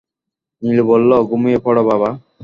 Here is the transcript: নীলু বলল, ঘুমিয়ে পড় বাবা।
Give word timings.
নীলু 0.61 0.83
বলল, 0.83 1.11
ঘুমিয়ে 1.29 1.59
পড় 1.65 1.79
বাবা। 1.83 2.09